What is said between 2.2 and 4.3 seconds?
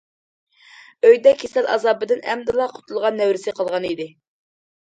ئەمدىلا قۇتۇلغان نەۋرىسى قالغانىدى.